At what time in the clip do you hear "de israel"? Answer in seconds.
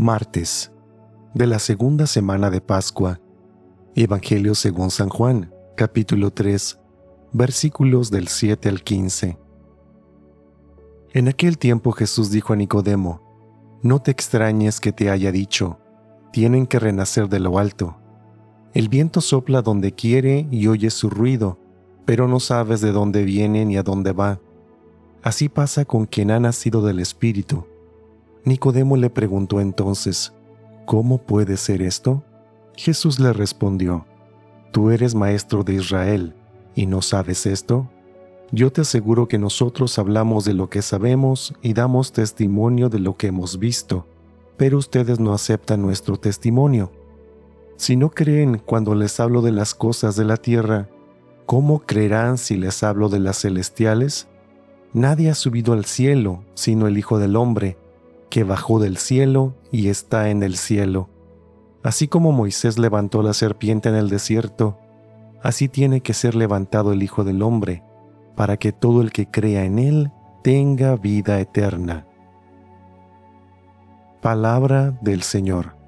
35.62-36.34